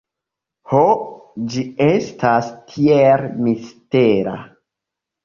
[0.69, 0.79] Ho,
[1.53, 4.35] ĝi estas tiel mistera